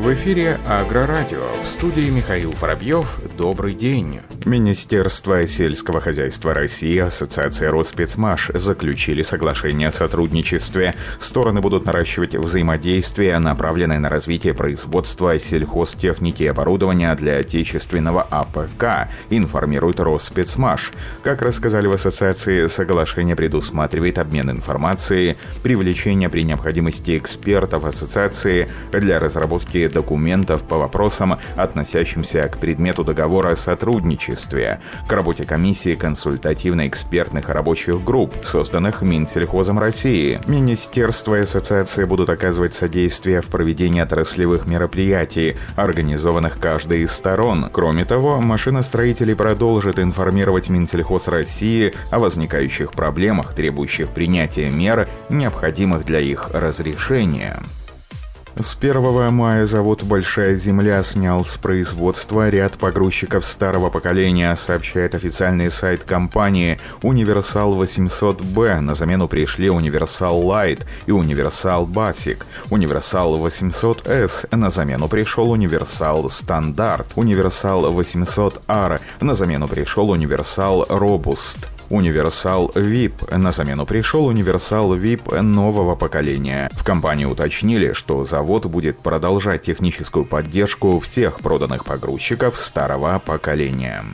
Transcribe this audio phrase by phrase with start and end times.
[0.00, 1.42] В эфире Агрорадио.
[1.62, 3.20] В студии Михаил Воробьев.
[3.36, 4.20] Добрый день.
[4.46, 10.94] Министерство сельского хозяйства России, Ассоциация Роспецмаш заключили соглашение о сотрудничестве.
[11.18, 20.00] Стороны будут наращивать взаимодействие, направленное на развитие производства сельхозтехники и оборудования для отечественного АПК, информирует
[20.00, 20.92] Роспецмаш.
[21.22, 29.89] Как рассказали в Ассоциации, соглашение предусматривает обмен информацией, привлечение при необходимости экспертов Ассоциации для разработки
[29.92, 38.34] документов по вопросам, относящимся к предмету договора о сотрудничестве, к работе комиссии консультативно-экспертных рабочих групп,
[38.42, 40.40] созданных Минсельхозом России.
[40.46, 47.68] Министерство и ассоциации будут оказывать содействие в проведении отраслевых мероприятий, организованных каждой из сторон.
[47.72, 56.20] Кроме того, машиностроители продолжат информировать Минсельхоз России о возникающих проблемах, требующих принятия мер, необходимых для
[56.20, 57.60] их разрешения.
[58.58, 65.70] С 1 мая завод «Большая земля» снял с производства ряд погрузчиков старого поколения, сообщает официальный
[65.70, 68.80] сайт компании «Универсал 800Б».
[68.80, 72.44] На замену пришли «Универсал Лайт» и «Универсал Басик».
[72.70, 77.06] «Универсал 800С» на замену пришел «Универсал Стандарт».
[77.14, 81.68] «Универсал 800R» на замену пришел «Универсал Робуст».
[81.90, 83.36] Универсал VIP.
[83.36, 86.70] На замену пришел Универсал VIP нового поколения.
[86.72, 94.04] В компании уточнили, что завод будет продолжать техническую поддержку всех проданных погрузчиков старого поколения.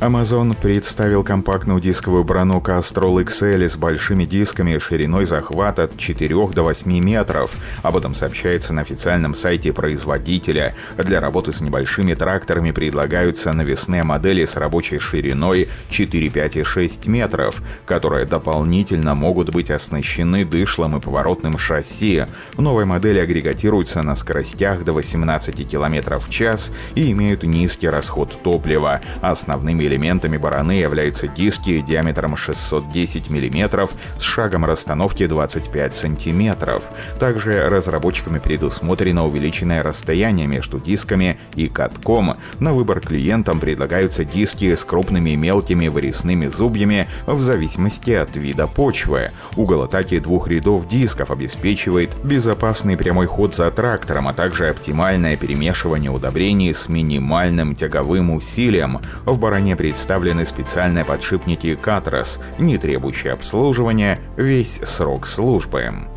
[0.00, 6.62] Amazon представил компактную дисковую брону Castrol XL с большими дисками шириной захвата от 4 до
[6.62, 7.50] 8 метров.
[7.82, 10.76] Об этом сообщается на официальном сайте производителя.
[10.96, 17.06] Для работы с небольшими тракторами предлагаются навесные модели с рабочей шириной 4, 5 и 6
[17.08, 22.26] метров, которые дополнительно могут быть оснащены дышлом и поворотным шасси.
[22.56, 29.00] Новые модели агрегатируются на скоростях до 18 км в час и имеют низкий расход топлива.
[29.22, 33.88] Основными элементами бараны являются диски диаметром 610 мм
[34.18, 36.80] с шагом расстановки 25 см.
[37.18, 42.36] Также разработчиками предусмотрено увеличенное расстояние между дисками и катком.
[42.60, 48.66] На выбор клиентам предлагаются диски с крупными и мелкими вырезными зубьями в зависимости от вида
[48.66, 49.30] почвы.
[49.56, 56.10] Угол атаки двух рядов дисков обеспечивает безопасный прямой ход за трактором, а также оптимальное перемешивание
[56.10, 59.00] удобрений с минимальным тяговым усилием.
[59.24, 66.08] В баране представлены специальные подшипники «Катрос», не требующие обслуживания весь срок службы.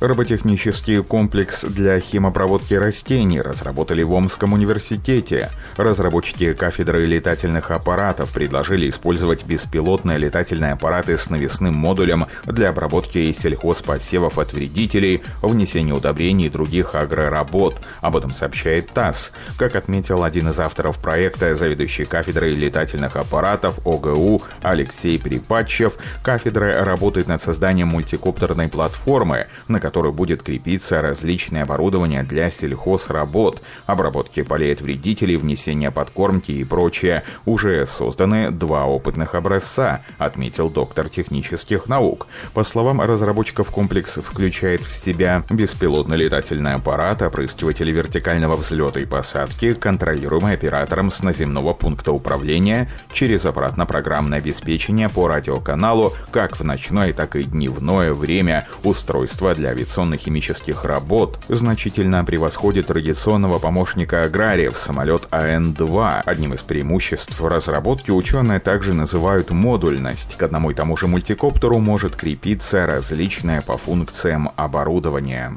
[0.00, 5.50] Роботехнический комплекс для химопроводки растений разработали в Омском университете.
[5.76, 14.38] Разработчики кафедры летательных аппаратов предложили использовать беспилотные летательные аппараты с навесным модулем для обработки сельхозпосевов
[14.38, 17.74] от вредителей, внесения удобрений и других агроработ.
[18.00, 19.32] Об этом сообщает ТАСС.
[19.56, 27.26] Как отметил один из авторов проекта, заведующий кафедрой летательных аппаратов ОГУ Алексей Припадчев, кафедра работает
[27.26, 34.82] над созданием мультикоптерной платформы, на которой будет крепиться различное оборудование для сельхозработ, обработки полей от
[34.82, 37.22] вредителей, внесения подкормки и прочее.
[37.46, 42.26] Уже созданы два опытных образца, отметил доктор технических наук.
[42.52, 49.72] По словам разработчиков, комплекс включает в себя беспилотный летательный аппарат, опрыскиватели вертикального взлета и посадки,
[49.72, 57.36] контролируемый оператором с наземного пункта управления через аппаратно-программное обеспечение по радиоканалу как в ночное, так
[57.36, 66.22] и дневное время, устройство для авиационно-химических работ значительно превосходит традиционного помощника аграриев самолет АН-2.
[66.24, 70.36] Одним из преимуществ разработки ученые также называют модульность.
[70.36, 75.52] К одному и тому же мультикоптеру может крепиться различное по функциям оборудование.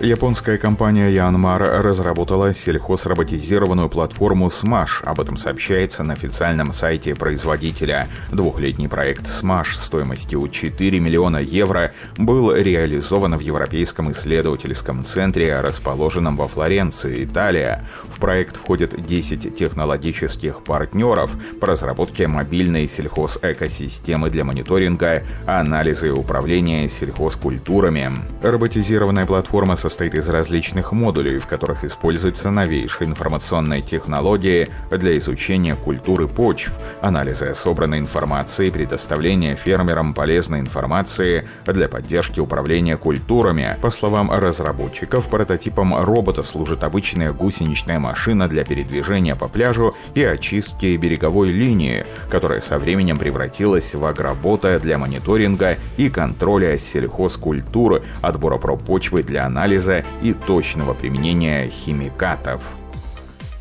[0.00, 5.04] Японская компания Янмар разработала сельхозроботизированную платформу Smash.
[5.04, 8.08] Об этом сообщается на официальном сайте производителя.
[8.32, 16.48] Двухлетний проект Smash стоимостью 4 миллиона евро был реализован в Европейском исследовательском центре, расположенном во
[16.48, 17.86] Флоренции, Италия.
[18.04, 21.30] В проект входят 10 технологических партнеров
[21.60, 28.10] по разработке мобильной сельхозэкосистемы для мониторинга, анализа и управления сельхозкультурами.
[28.42, 36.28] Роботизированная платформа состоит из различных модулей, в которых используются новейшие информационные технологии для изучения культуры
[36.28, 43.76] почв, анализа собранной информации, предоставления фермерам полезной информации для поддержки управления культурами.
[43.82, 50.96] По словам разработчиков, прототипом робота служит обычная гусеничная машина для передвижения по пляжу и очистки
[50.96, 58.84] береговой линии, которая со временем превратилась в агробота для мониторинга и контроля сельхозкультуры, отбора проб
[58.84, 62.62] почвы для анализа анализа и точного применения химикатов.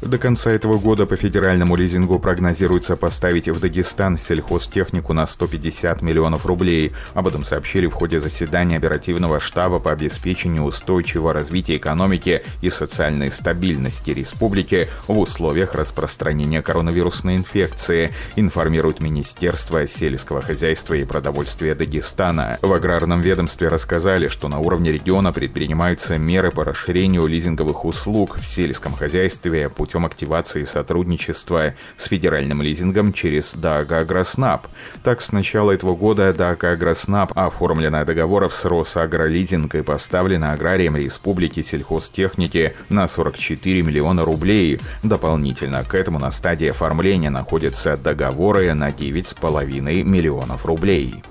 [0.01, 6.47] До конца этого года по федеральному лизингу прогнозируется поставить в Дагестан сельхозтехнику на 150 миллионов
[6.47, 6.93] рублей.
[7.13, 13.31] Об этом сообщили в ходе заседания оперативного штаба по обеспечению устойчивого развития экономики и социальной
[13.31, 22.57] стабильности республики в условиях распространения коронавирусной инфекции, информирует Министерство сельского хозяйства и продовольствия Дагестана.
[22.63, 28.47] В аграрном ведомстве рассказали, что на уровне региона предпринимаются меры по расширению лизинговых услуг в
[28.47, 34.67] сельском хозяйстве путем путем активации сотрудничества с федеральным лизингом через ДАГ «Агроснаб».
[35.03, 41.61] Так, с начала этого года ДАГ «Агроснаб» оформлена договоров с Росагролизинг и поставлена аграриям Республики
[41.61, 44.79] сельхозтехники на 44 миллиона рублей.
[45.03, 51.21] Дополнительно к этому на стадии оформления находятся договоры на 9,5 миллионов рублей.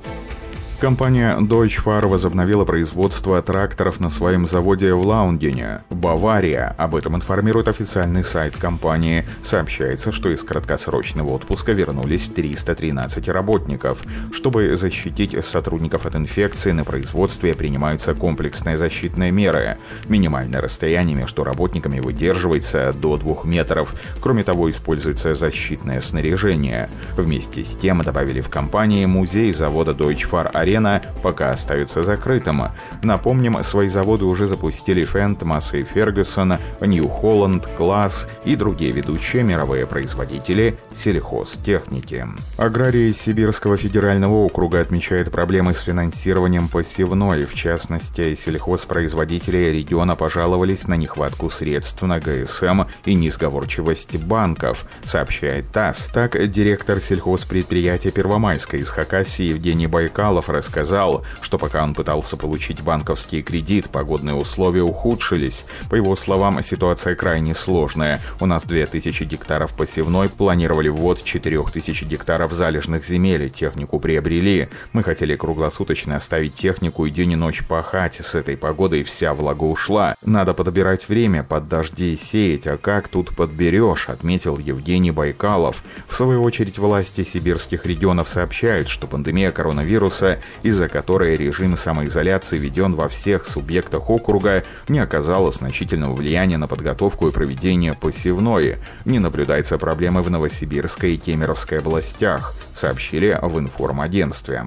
[0.80, 6.74] Компания Deutsche Fahr возобновила производство тракторов на своем заводе в Лаундене, Бавария.
[6.78, 9.26] Об этом информирует официальный сайт компании.
[9.42, 14.02] Сообщается, что из краткосрочного отпуска вернулись 313 работников.
[14.32, 19.76] Чтобы защитить сотрудников от инфекции, на производстве принимаются комплексные защитные меры.
[20.08, 23.94] Минимальное расстояние между работниками выдерживается до 2 метров.
[24.22, 26.88] Кроме того, используется защитное снаряжение.
[27.18, 32.68] Вместе с тем добавили в компании музей завода Deutsche Fahr арена пока остается закрытым.
[33.02, 39.86] Напомним, свои заводы уже запустили Фент, Массей Фергюсон, Нью Холланд, Класс и другие ведущие мировые
[39.86, 42.26] производители сельхозтехники.
[42.56, 47.44] Аграрии Сибирского федерального округа отмечают проблемы с финансированием посевной.
[47.46, 56.08] В частности, сельхозпроизводители региона пожаловались на нехватку средств на ГСМ и несговорчивость банков, сообщает ТАСС.
[56.12, 63.42] Так, директор сельхозпредприятия Первомайска из Хакасии Евгений Байкалов рассказал, что пока он пытался получить банковский
[63.42, 65.64] кредит, погодные условия ухудшились.
[65.88, 68.20] По его словам, ситуация крайне сложная.
[68.40, 74.68] У нас 2000 гектаров посевной, планировали ввод 4000 гектаров залежных земель, технику приобрели.
[74.92, 78.20] Мы хотели круглосуточно оставить технику и день и ночь пахать.
[78.22, 80.14] С этой погодой вся влага ушла.
[80.22, 85.82] Надо подбирать время, под дожди сеять, а как тут подберешь, отметил Евгений Байкалов.
[86.06, 92.94] В свою очередь, власти сибирских регионов сообщают, что пандемия коронавируса из-за которой режим самоизоляции введен
[92.94, 98.76] во всех субъектах округа, не оказало значительного влияния на подготовку и проведение посевной.
[99.04, 104.64] Не наблюдается проблемы в Новосибирской и Кемеровской областях, сообщили в информагентстве.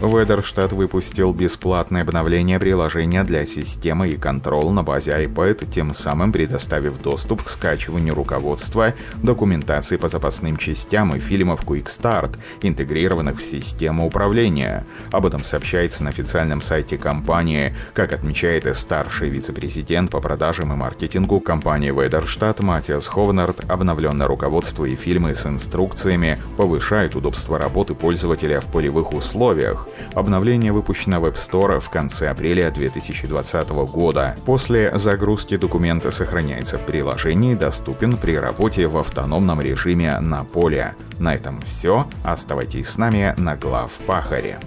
[0.00, 7.00] Ведерштат выпустил бесплатное обновление приложения для системы и контрол на базе iPad, тем самым предоставив
[7.00, 14.06] доступ к скачиванию руководства, документации по запасным частям и фильмов Quick Start, интегрированных в систему
[14.06, 14.84] управления.
[15.12, 17.74] Об этом сообщается на официальном сайте компании.
[17.94, 24.94] Как отмечает старший вице-президент по продажам и маркетингу компании Ведерштат Матиас Ховнард, обновленное руководство и
[24.94, 31.80] фильмы с инструкциями повышают удобство работы пользователя в полевых условиях, Обновление выпущено в App Store
[31.80, 34.36] в конце апреля 2020 года.
[34.44, 40.94] После загрузки документа сохраняется в приложении доступен при работе в автономном режиме на поле.
[41.18, 42.06] На этом все.
[42.24, 44.58] Оставайтесь с нами на глав Пахаре.